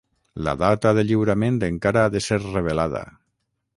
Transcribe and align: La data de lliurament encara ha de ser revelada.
La 0.45 0.53
data 0.61 0.93
de 0.99 1.03
lliurament 1.09 1.59
encara 1.67 2.07
ha 2.07 2.13
de 2.17 2.23
ser 2.29 2.41
revelada. 2.47 3.03